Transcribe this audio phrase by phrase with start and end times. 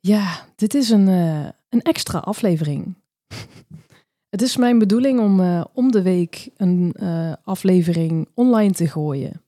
[0.00, 2.94] Ja, dit is een, uh, een extra aflevering.
[4.34, 9.42] Het is mijn bedoeling om uh, om de week een uh, aflevering online te gooien.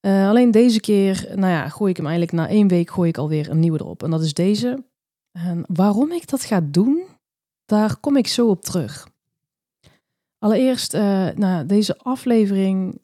[0.00, 3.50] alleen deze keer, nou ja, gooi ik hem eigenlijk na één week gooi ik alweer
[3.50, 4.02] een nieuwe erop.
[4.02, 4.84] En dat is deze.
[5.32, 7.02] En waarom ik dat ga doen,
[7.64, 9.08] daar kom ik zo op terug.
[10.38, 10.92] Allereerst,
[11.34, 13.00] nou, deze aflevering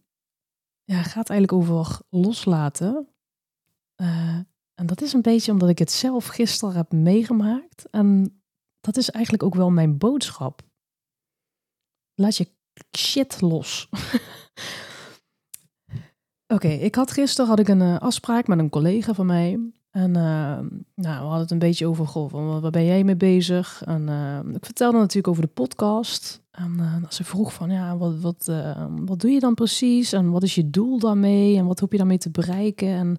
[0.85, 3.09] ja, gaat eigenlijk over loslaten.
[4.75, 7.91] En dat is een beetje omdat ik het zelf gisteren heb meegemaakt.
[7.91, 8.41] En
[8.81, 10.63] dat is eigenlijk ook wel mijn boodschap.
[12.15, 12.49] Laat je
[12.97, 13.89] shit los.
[16.55, 19.59] Oké, ik had gisteren had ik een uh, afspraak met een collega van mij.
[19.91, 20.59] En uh,
[20.95, 23.83] nou, we hadden het een beetje over, goh, waar ben jij mee bezig?
[23.85, 26.43] En uh, ik vertelde natuurlijk over de podcast.
[26.51, 28.51] En ze vroeg van, ja, wat, wat,
[29.05, 30.13] wat doe je dan precies?
[30.13, 31.57] En wat is je doel daarmee?
[31.57, 32.89] En wat hoop je daarmee te bereiken?
[32.89, 33.19] En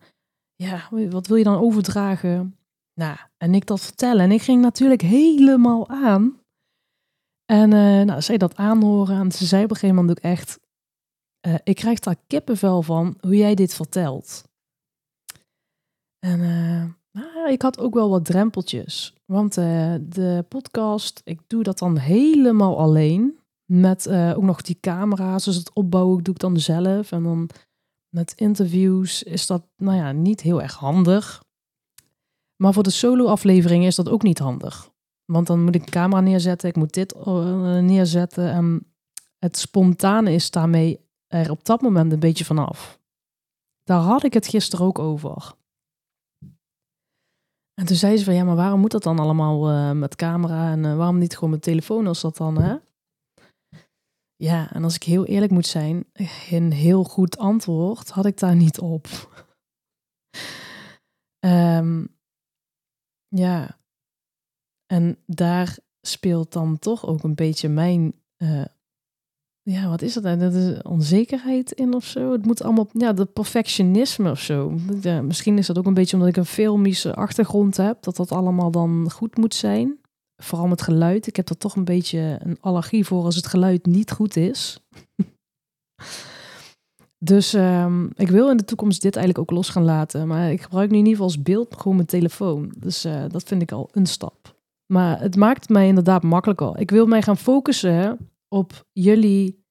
[0.56, 2.58] ja, wat wil je dan overdragen?
[2.94, 4.23] Nou, en ik dat vertellen.
[4.23, 6.39] En ik ging natuurlijk helemaal aan.
[7.45, 9.20] En uh, nou, zij dat aanhoren.
[9.20, 10.59] En ze zei op een gegeven moment ook echt...
[11.48, 14.44] Uh, ik krijg daar kippenvel van hoe jij dit vertelt.
[16.20, 19.14] En uh, nou, ik had ook wel wat drempeltjes.
[19.26, 23.39] Want de podcast, ik doe dat dan helemaal alleen.
[23.72, 25.44] Met ook nog die camera's.
[25.44, 27.11] Dus het opbouwen doe ik dan zelf.
[27.11, 27.50] En dan
[28.16, 31.44] met interviews is dat, nou ja, niet heel erg handig.
[32.55, 34.91] Maar voor de solo-afleveringen is dat ook niet handig.
[35.25, 38.52] Want dan moet ik een camera neerzetten, ik moet dit eh, neerzetten.
[38.52, 38.93] En
[39.39, 42.99] het spontane is daarmee er op dat moment een beetje vanaf.
[43.83, 45.53] Daar had ik het gisteren ook over.
[47.73, 50.71] En toen zei ze van, ja, maar waarom moet dat dan allemaal uh, met camera
[50.71, 52.76] en uh, waarom niet gewoon met telefoon als dat dan, hè?
[54.37, 56.05] Ja, en als ik heel eerlijk moet zijn,
[56.49, 59.07] een heel goed antwoord had ik daar niet op.
[61.45, 62.07] um,
[63.43, 63.79] ja,
[64.85, 68.65] en daar speelt dan toch ook een beetje mijn, uh,
[69.61, 70.39] ja, wat is dat?
[70.39, 72.31] Dat is onzekerheid in of zo.
[72.31, 74.69] Het moet allemaal, ja, de perfectionisme of zo.
[75.21, 78.71] Misschien is dat ook een beetje omdat ik een filmische achtergrond heb, dat dat allemaal
[78.71, 79.99] dan goed moet zijn
[80.35, 81.27] vooral met geluid.
[81.27, 84.79] Ik heb er toch een beetje een allergie voor als het geluid niet goed is.
[87.31, 90.27] dus um, ik wil in de toekomst dit eigenlijk ook los gaan laten.
[90.27, 92.73] Maar ik gebruik nu in ieder geval als beeld gewoon mijn telefoon.
[92.77, 94.55] Dus uh, dat vind ik al een stap.
[94.93, 96.79] Maar het maakt mij inderdaad makkelijker.
[96.79, 99.65] Ik wil mij gaan focussen op jullie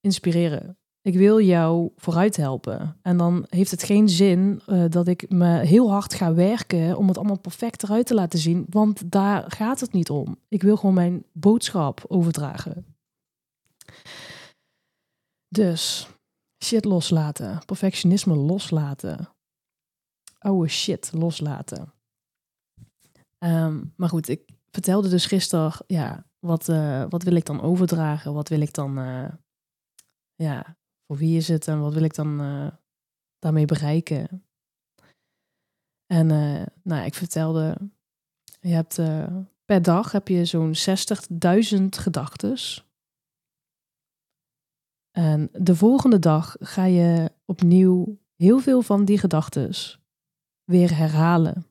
[0.00, 0.78] inspireren.
[1.06, 2.98] Ik wil jou vooruit helpen.
[3.02, 7.08] En dan heeft het geen zin uh, dat ik me heel hard ga werken om
[7.08, 8.66] het allemaal perfect eruit te laten zien.
[8.68, 10.38] Want daar gaat het niet om.
[10.48, 12.96] Ik wil gewoon mijn boodschap overdragen.
[15.48, 16.08] Dus
[16.64, 17.64] shit loslaten.
[17.66, 19.28] Perfectionisme loslaten.
[20.38, 21.92] Oude shit loslaten.
[23.38, 28.34] Um, maar goed, ik vertelde dus gisteren, ja, wat, uh, wat wil ik dan overdragen?
[28.34, 29.28] Wat wil ik dan, uh,
[30.34, 32.68] ja, voor wie is het en wat wil ik dan uh,
[33.38, 34.44] daarmee bereiken?
[36.06, 37.76] En uh, nou, ik vertelde,
[38.60, 40.74] je hebt uh, per dag heb je zo'n
[41.78, 42.56] 60.000 gedachten.
[45.10, 49.74] En de volgende dag ga je opnieuw heel veel van die gedachten
[50.64, 51.66] weer herhalen.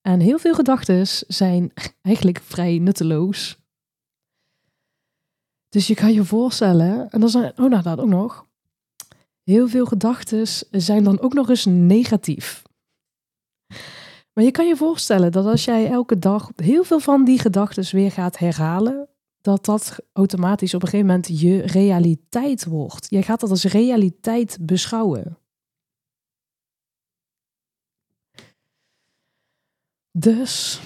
[0.00, 3.61] En heel veel gedachten zijn eigenlijk vrij nutteloos.
[5.72, 8.46] Dus je kan je voorstellen, en dan zijn, oh nou dat ook nog,
[9.42, 12.62] heel veel gedachten zijn dan ook nog eens negatief.
[14.32, 17.96] Maar je kan je voorstellen dat als jij elke dag heel veel van die gedachten
[17.96, 19.08] weer gaat herhalen,
[19.40, 23.06] dat dat automatisch op een gegeven moment je realiteit wordt.
[23.10, 25.38] Je gaat dat als realiteit beschouwen.
[30.10, 30.80] Dus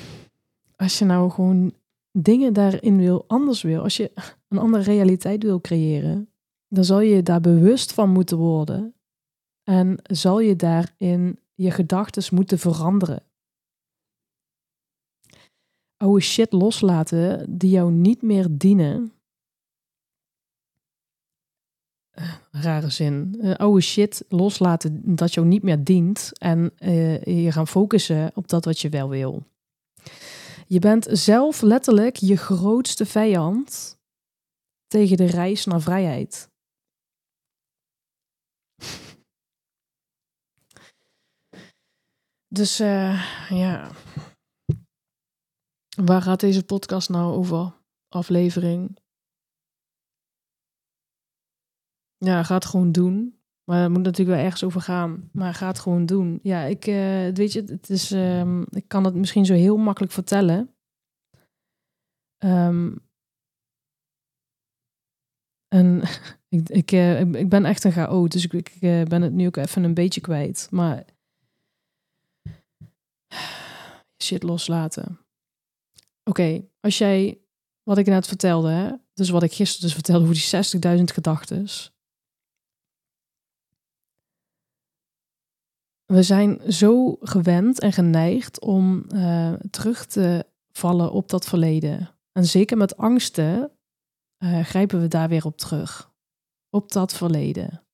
[0.77, 1.75] als je nou gewoon
[2.13, 4.13] dingen daarin wil, anders wil, als je
[4.57, 6.31] een andere realiteit wil creëren,
[6.69, 8.95] dan zal je daar bewust van moeten worden.
[9.63, 13.23] En zal je daarin je gedachten moeten veranderen.
[15.97, 19.11] Oude shit loslaten die jou niet meer dienen.
[22.51, 27.69] rare zin, uh, oude shit loslaten dat jou niet meer dient en uh, je gaan
[27.69, 29.43] focussen op dat wat je wel wil.
[30.67, 33.96] Je bent zelf letterlijk je grootste vijand
[34.97, 36.51] tegen de reis naar vrijheid.
[42.47, 43.91] Dus uh, ja,
[46.05, 47.75] waar gaat deze podcast nou over?
[48.09, 48.99] Aflevering
[52.17, 53.41] Ja, ga het gewoon doen.
[53.65, 55.31] Maar moet natuurlijk wel ergens over gaan.
[55.33, 56.39] Maar ga het gewoon doen.
[56.43, 60.13] Ja, ik uh, weet je, het is, um, ik kan het misschien zo heel makkelijk
[60.13, 60.77] vertellen.
[62.45, 63.06] Um,
[65.69, 66.03] en
[66.49, 69.47] ik, ik, uh, ik, ben echt een chaot, dus ik, ik uh, ben het nu
[69.47, 70.69] ook even een beetje kwijt.
[70.71, 71.05] Maar
[74.23, 75.21] shit loslaten.
[76.25, 77.41] Oké, als jij,
[77.83, 81.69] wat ik net vertelde, hè, dus wat ik gisteren dus vertelde over die 60.000 gedachten
[86.07, 92.11] we zijn zo gewend en geneigd om uh, terug te vallen op dat verleden.
[92.33, 93.71] En zeker met angsten
[94.39, 96.15] uh, grijpen we daar weer op terug.
[96.71, 97.87] Op dat verleden.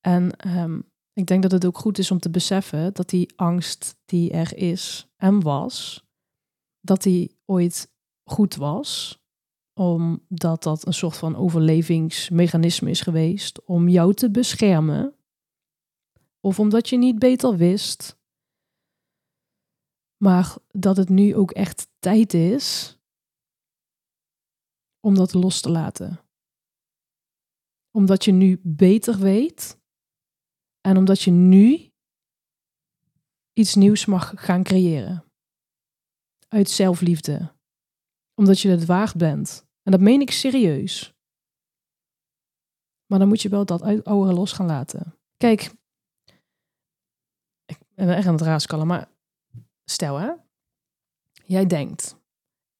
[0.00, 3.96] En um, ik denk dat het ook goed is om te beseffen dat die angst
[4.04, 6.06] die er is en was,
[6.80, 7.92] dat die ooit
[8.30, 9.22] goed was,
[9.80, 15.14] omdat dat een soort van overlevingsmechanisme is geweest om jou te beschermen
[16.40, 18.18] of omdat je niet beter wist.
[20.16, 22.93] Maar dat het nu ook echt tijd is
[25.04, 26.20] om dat los te laten.
[27.90, 29.80] Omdat je nu beter weet
[30.80, 31.92] en omdat je nu
[33.52, 35.24] iets nieuws mag gaan creëren.
[36.48, 37.54] Uit zelfliefde.
[38.34, 39.66] Omdat je het waard bent.
[39.82, 41.14] En dat meen ik serieus.
[43.06, 45.18] Maar dan moet je wel dat oude los gaan laten.
[45.36, 45.74] Kijk,
[47.64, 49.10] ik ben echt aan het raaskallen, maar
[49.84, 50.32] stel hè,
[51.44, 52.16] jij denkt,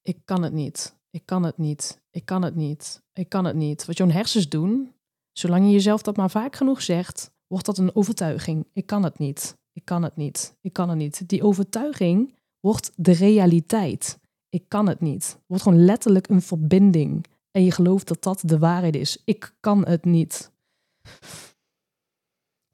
[0.02, 3.56] ik kan het niet, ik kan het niet, ik kan het niet, ik kan het
[3.56, 3.84] niet.
[3.84, 4.92] Wat jouw hersens doen,
[5.32, 8.66] zolang je jezelf dat maar vaak genoeg zegt, wordt dat een overtuiging.
[8.72, 11.28] Ik kan het niet, ik kan het niet, ik kan het niet.
[11.28, 14.18] Die overtuiging wordt de realiteit.
[14.48, 15.38] Ik kan het niet.
[15.46, 17.24] Wordt gewoon letterlijk een verbinding.
[17.50, 19.22] En je gelooft dat dat de waarheid is.
[19.24, 20.52] Ik kan het niet.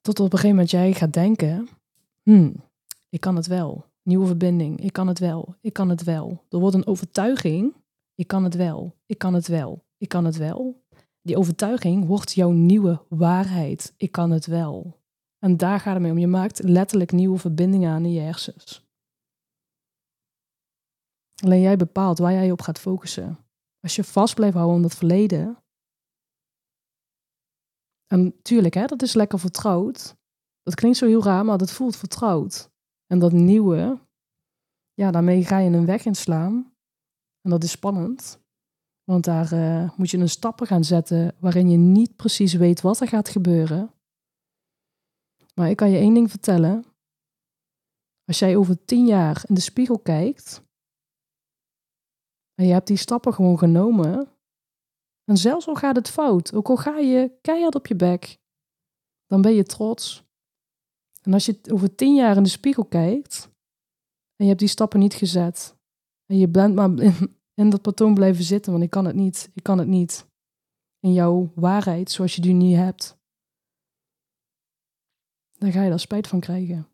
[0.00, 1.68] Tot op een gegeven moment jij gaat denken,
[2.22, 2.54] hmm,
[3.08, 3.84] ik kan het wel.
[4.02, 6.44] Nieuwe verbinding, ik kan het wel, ik kan het wel.
[6.48, 7.74] Er wordt een overtuiging,
[8.20, 10.84] ik kan het wel, ik kan het wel, ik kan het wel.
[11.22, 15.00] Die overtuiging wordt jouw nieuwe waarheid, ik kan het wel.
[15.38, 16.18] En daar gaat het mee om.
[16.18, 18.88] Je maakt letterlijk nieuwe verbindingen aan in je hersens.
[21.42, 23.38] Alleen jij bepaalt waar jij op gaat focussen.
[23.80, 25.58] Als je vast blijft houden aan dat verleden.
[28.06, 30.16] En tuurlijk, hè, dat is lekker vertrouwd.
[30.62, 32.70] Dat klinkt zo heel raar, maar dat voelt vertrouwd.
[33.06, 33.98] En dat nieuwe,
[34.94, 36.69] ja, daarmee ga je een weg inslaan.
[37.42, 38.40] En dat is spannend.
[39.04, 43.00] Want daar uh, moet je een stappen gaan zetten waarin je niet precies weet wat
[43.00, 43.92] er gaat gebeuren.
[45.54, 46.84] Maar ik kan je één ding vertellen.
[48.24, 50.62] Als jij over tien jaar in de spiegel kijkt
[52.54, 54.28] en je hebt die stappen gewoon genomen,
[55.24, 58.38] en zelfs al gaat het fout, ook al ga je keihard op je bek,
[59.26, 60.24] dan ben je trots.
[61.22, 63.48] En als je over tien jaar in de spiegel kijkt
[64.36, 65.78] en je hebt die stappen niet gezet
[66.30, 66.90] en je bent maar
[67.60, 70.28] in, dat patroon blijven zitten, want ik kan het niet, ik kan het niet.
[70.98, 73.18] In jouw waarheid, zoals je die niet hebt,
[75.58, 76.88] dan ga je daar spijt van krijgen.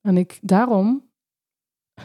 [0.00, 1.10] En ik daarom,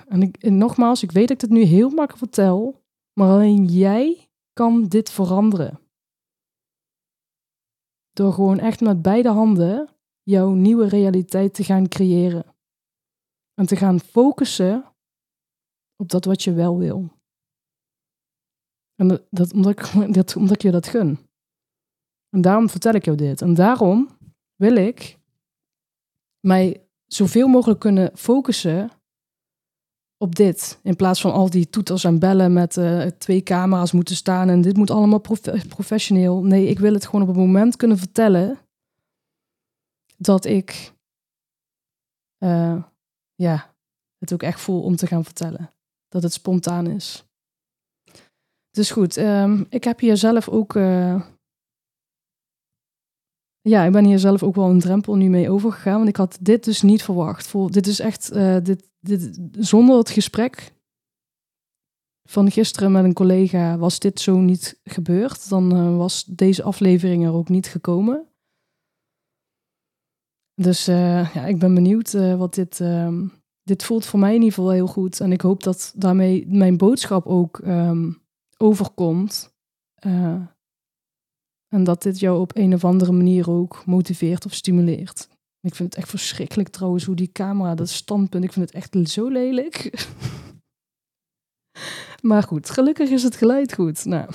[0.07, 2.83] en, ik, en nogmaals, ik weet dat ik het nu heel makkelijk vertel,
[3.13, 5.79] maar alleen jij kan dit veranderen.
[8.11, 9.89] Door gewoon echt met beide handen
[10.23, 12.55] jouw nieuwe realiteit te gaan creëren.
[13.53, 14.88] En te gaan focussen
[16.01, 17.09] op dat wat je wel wil.
[18.95, 21.19] En dat, omdat, ik, dat, omdat je dat gun.
[22.29, 23.41] En daarom vertel ik jou dit.
[23.41, 24.17] En daarom
[24.55, 25.17] wil ik
[26.39, 28.89] mij zoveel mogelijk kunnen focussen
[30.17, 30.79] op dit.
[30.83, 34.61] In plaats van al die toeters en bellen met uh, twee camera's moeten staan en
[34.61, 35.21] dit moet allemaal
[35.67, 36.43] professioneel.
[36.43, 38.59] Nee, ik wil het gewoon op het moment kunnen vertellen
[40.17, 40.93] dat ik
[42.39, 42.83] uh,
[43.35, 43.75] ja,
[44.17, 45.73] het ook echt voel om te gaan vertellen.
[46.09, 47.29] Dat het spontaan is.
[48.71, 50.75] Dus goed, um, ik heb hier zelf ook.
[50.75, 51.21] Uh,
[53.61, 55.97] ja, ik ben hier zelf ook wel een drempel nu mee overgegaan.
[55.97, 57.73] Want ik had dit dus niet verwacht.
[57.73, 58.33] Dit is echt.
[58.33, 60.73] Uh, dit, dit, zonder het gesprek
[62.29, 67.25] van gisteren met een collega was dit zo niet gebeurd, dan eh, was deze aflevering
[67.25, 68.27] er ook niet gekomen.
[70.53, 72.79] Dus ja, ik ben benieuwd wat dit.
[72.79, 73.29] Uh,
[73.69, 75.19] dit voelt voor mij in ieder geval heel goed.
[75.19, 78.21] En ik hoop dat daarmee mijn boodschap ook um,
[78.57, 79.53] overkomt.
[81.67, 85.27] en dat dit jou op een of andere manier ook motiveert of stimuleert.
[85.61, 89.09] Ik vind het echt verschrikkelijk trouwens hoe die camera, dat standpunt, ik vind het echt
[89.09, 90.07] zo lelijk.
[92.29, 94.05] maar goed, gelukkig is het geluid goed.
[94.05, 94.29] Nou,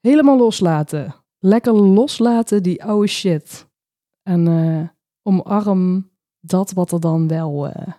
[0.00, 1.14] helemaal loslaten.
[1.38, 3.66] Lekker loslaten die oude shit.
[4.22, 4.88] En uh,
[5.22, 7.92] omarm dat wat er dan wel uh,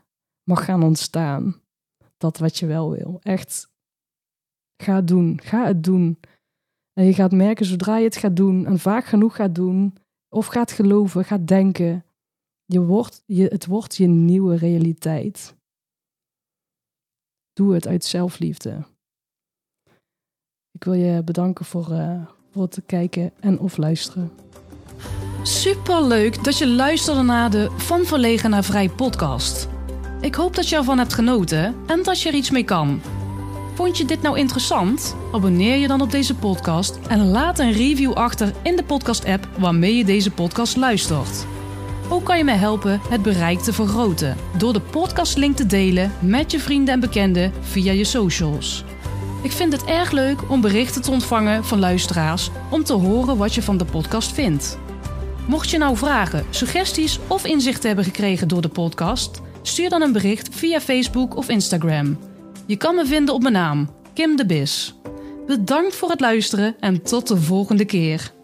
[0.47, 1.61] mag gaan ontstaan.
[2.17, 3.19] Dat wat je wel wil.
[3.21, 3.69] Echt,
[4.83, 5.39] ga doen.
[5.43, 6.19] Ga het doen.
[6.93, 9.95] En je gaat merken zodra je het gaat doen en vaak genoeg gaat doen,
[10.29, 12.05] of gaat geloven, gaat denken,
[12.65, 15.55] je wordt, je, het wordt je nieuwe realiteit.
[17.53, 18.85] Doe het uit zelfliefde.
[20.71, 24.31] Ik wil je bedanken voor, uh, voor het kijken en of luisteren.
[25.43, 29.76] Super leuk dat je luisterde naar de Van Verlegen naar Vrij podcast.
[30.21, 33.01] Ik hoop dat je ervan hebt genoten en dat je er iets mee kan.
[33.73, 35.15] Vond je dit nou interessant?
[35.31, 39.97] Abonneer je dan op deze podcast en laat een review achter in de podcast-app waarmee
[39.97, 41.45] je deze podcast luistert.
[42.09, 46.51] Ook kan je mij helpen het bereik te vergroten door de podcastlink te delen met
[46.51, 48.83] je vrienden en bekenden via je socials.
[49.41, 53.55] Ik vind het erg leuk om berichten te ontvangen van luisteraars om te horen wat
[53.55, 54.77] je van de podcast vindt.
[55.47, 60.11] Mocht je nou vragen, suggesties of inzichten hebben gekregen door de podcast, stuur dan een
[60.11, 62.19] bericht via Facebook of Instagram.
[62.65, 64.95] Je kan me vinden op mijn naam, Kim de Bis.
[65.47, 68.35] Bedankt voor het luisteren en tot de volgende keer.